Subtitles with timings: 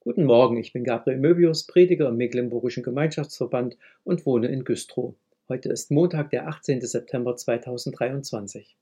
[0.00, 5.16] Guten Morgen, ich bin Gabriel Möbius, Prediger im Mecklenburgischen Gemeinschaftsverband und wohne in Güstrow.
[5.48, 6.80] Heute ist Montag, der 18.
[6.82, 8.76] September 2023.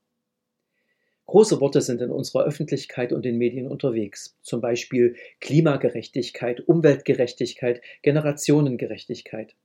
[1.25, 9.55] Große Worte sind in unserer Öffentlichkeit und den Medien unterwegs, zum Beispiel Klimagerechtigkeit, Umweltgerechtigkeit, Generationengerechtigkeit.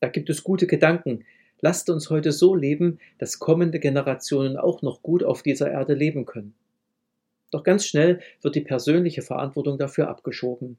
[0.00, 1.24] Da gibt es gute Gedanken.
[1.58, 6.26] Lasst uns heute so leben, dass kommende Generationen auch noch gut auf dieser Erde leben
[6.26, 6.54] können.
[7.50, 10.78] Doch ganz schnell wird die persönliche Verantwortung dafür abgeschoben.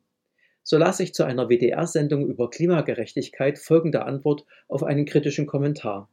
[0.63, 6.09] So las ich zu einer WDR-Sendung über Klimagerechtigkeit folgende Antwort auf einen kritischen Kommentar.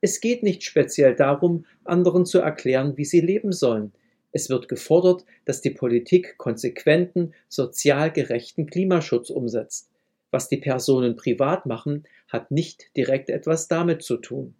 [0.00, 3.92] Es geht nicht speziell darum, anderen zu erklären, wie sie leben sollen.
[4.32, 9.90] Es wird gefordert, dass die Politik konsequenten, sozial gerechten Klimaschutz umsetzt.
[10.30, 14.54] Was die Personen privat machen, hat nicht direkt etwas damit zu tun.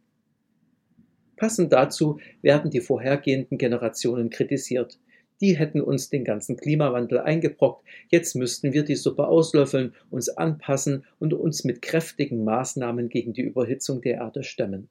[1.40, 4.98] Passend dazu werden die vorhergehenden Generationen kritisiert.
[5.40, 7.82] Die hätten uns den ganzen Klimawandel eingebrockt.
[8.10, 13.40] Jetzt müssten wir die Suppe auslöffeln, uns anpassen und uns mit kräftigen Maßnahmen gegen die
[13.40, 14.90] Überhitzung der Erde stemmen.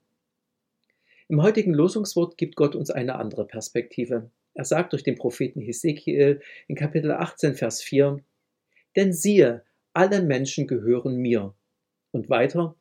[1.28, 4.32] Im heutigen Losungswort gibt Gott uns eine andere Perspektive.
[4.56, 8.22] Er sagt durch den Propheten Hesekiel in Kapitel 18, Vers 4,
[8.96, 9.62] Denn siehe,
[9.94, 11.54] alle Menschen gehören mir.
[12.10, 12.76] Und weiter,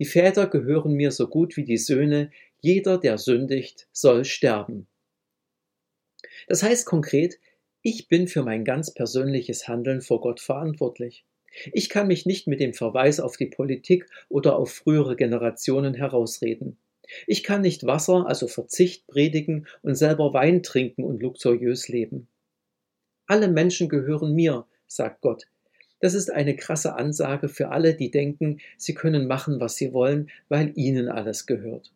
[0.00, 2.32] die Väter gehören mir so gut wie die Söhne,
[2.62, 4.86] jeder, der sündigt, soll sterben.
[6.46, 7.38] Das heißt konkret,
[7.82, 11.24] ich bin für mein ganz persönliches Handeln vor Gott verantwortlich.
[11.72, 16.78] Ich kann mich nicht mit dem Verweis auf die Politik oder auf frühere Generationen herausreden.
[17.26, 22.28] Ich kann nicht Wasser, also Verzicht, predigen und selber Wein trinken und luxuriös leben.
[23.26, 25.48] Alle Menschen gehören mir, sagt Gott.
[25.98, 30.30] Das ist eine krasse Ansage für alle, die denken, sie können machen, was sie wollen,
[30.48, 31.92] weil ihnen alles gehört.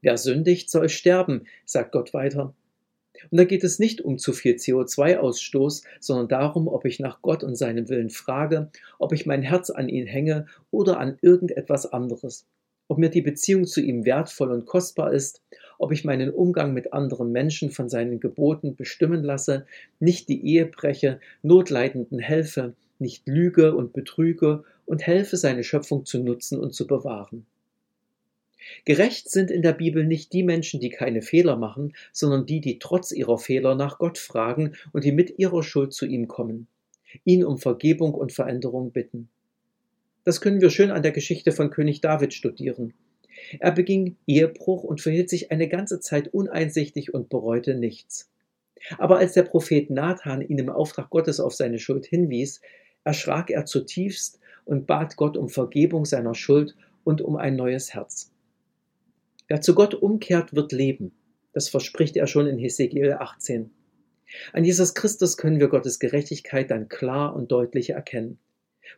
[0.00, 2.54] Wer sündigt, soll sterben, sagt Gott weiter.
[3.30, 7.42] Und da geht es nicht um zu viel CO2-Ausstoß, sondern darum, ob ich nach Gott
[7.42, 12.46] und seinem Willen frage, ob ich mein Herz an ihn hänge oder an irgendetwas anderes,
[12.86, 15.42] ob mir die Beziehung zu ihm wertvoll und kostbar ist,
[15.78, 19.66] ob ich meinen Umgang mit anderen Menschen von seinen Geboten bestimmen lasse,
[20.00, 26.22] nicht die Ehe breche, Notleidenden helfe, nicht lüge und betrüge und helfe, seine Schöpfung zu
[26.22, 27.46] nutzen und zu bewahren.
[28.84, 32.78] Gerecht sind in der Bibel nicht die Menschen, die keine Fehler machen, sondern die, die
[32.78, 36.66] trotz ihrer Fehler nach Gott fragen und die mit ihrer Schuld zu ihm kommen,
[37.24, 39.28] ihn um Vergebung und Veränderung bitten.
[40.24, 42.92] Das können wir schön an der Geschichte von König David studieren.
[43.60, 48.30] Er beging Ehebruch und verhielt sich eine ganze Zeit uneinsichtig und bereute nichts.
[48.98, 52.60] Aber als der Prophet Nathan ihn im Auftrag Gottes auf seine Schuld hinwies,
[53.04, 58.30] erschrak er zutiefst und bat Gott um Vergebung seiner Schuld und um ein neues Herz.
[59.48, 61.12] Wer zu Gott umkehrt, wird leben.
[61.54, 63.70] Das verspricht er schon in Hesekiel 18.
[64.52, 68.38] An Jesus Christus können wir Gottes Gerechtigkeit dann klar und deutlich erkennen.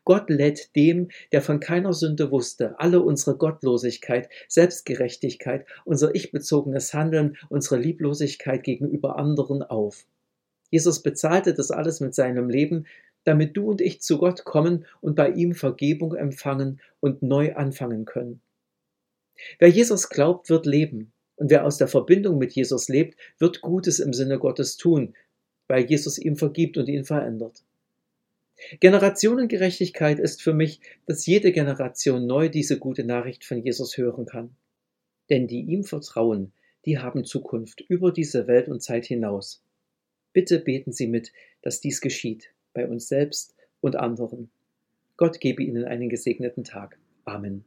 [0.05, 7.37] Gott lädt dem, der von keiner Sünde wusste, alle unsere Gottlosigkeit, Selbstgerechtigkeit, unser ich-bezogenes Handeln,
[7.49, 10.05] unsere Lieblosigkeit gegenüber anderen auf.
[10.71, 12.87] Jesus bezahlte das alles mit seinem Leben,
[13.25, 18.05] damit du und ich zu Gott kommen und bei ihm Vergebung empfangen und neu anfangen
[18.05, 18.41] können.
[19.59, 21.13] Wer Jesus glaubt, wird leben.
[21.37, 25.15] Und wer aus der Verbindung mit Jesus lebt, wird Gutes im Sinne Gottes tun,
[25.69, 27.65] weil Jesus ihm vergibt und ihn verändert.
[28.81, 34.51] Generationengerechtigkeit ist für mich, dass jede Generation neu diese gute Nachricht von Jesus hören kann.
[35.31, 36.53] Denn die ihm vertrauen,
[36.85, 39.63] die haben Zukunft über diese Welt und Zeit hinaus.
[40.33, 41.33] Bitte beten Sie mit,
[41.63, 44.51] dass dies geschieht, bei uns selbst und anderen.
[45.17, 46.99] Gott gebe Ihnen einen gesegneten Tag.
[47.25, 47.65] Amen.